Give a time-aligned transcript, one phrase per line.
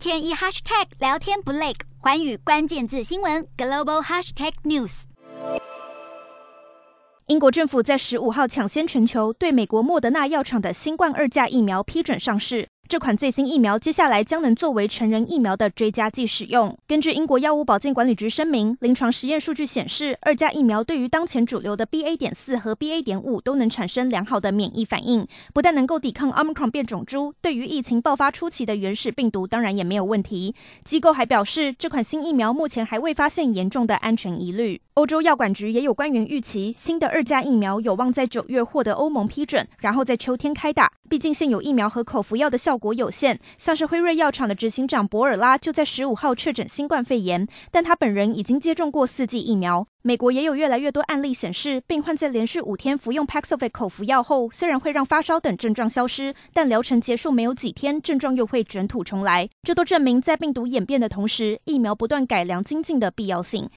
[0.00, 5.02] 天一 hashtag 聊天不累，环宇关键字新闻 global hashtag news。
[7.26, 12.66] 英国政府在十五号抢先全球，对美国莫德纳药厂的新冠二价疫苗批准上市。
[12.90, 16.76] 这款最新疫苗接下来将能作为成人疫苗的追加剂使用。
[16.88, 22.16] 根据英国药物保健管理局声明，临床实验数据显示，二价疫苗对于当前主流的 BA.
[22.16, 23.00] 点四和 BA.
[23.00, 25.24] 点五都能产生良好的免疫反应，
[25.54, 30.56] 不但能够抵抗 Omicron 变种株，对于疫情爆发初期的原始病毒当然也没有问题。
[30.84, 34.80] 机构还表示，这款新疫苗目前还未发现严重的安全疑虑。
[34.94, 40.90] 欧洲药管局也有官员预期，新的二价疫苗有望在九月获得欧盟批准，然后在秋天开打。
[41.08, 49.86] 毕竟现有疫苗和口服药的效果果有限，像是辉瑞药厂的执行长博尔拉就在十五号确诊新冠肺炎，但他本人已经接种过四剂疫苗。
[50.02, 59.46] 美国也有越来越多案例显示，病患在连续五天服用 Paxlovid 口服药后，虽然会让发烧等症状消失，但疗程结束没有几天，症状又会卷土重来。
[59.62, 63.68] 这都证明在病毒演变的同时，疫苗不断改良精进的必要性。